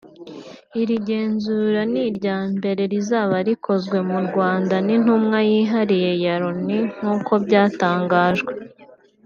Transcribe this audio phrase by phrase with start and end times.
[0.81, 8.51] Iri genzura ni irya mbere rizaba rikozwe mu Rwanda n’intumwa yihariye ya Loni nk’uko byatangajwe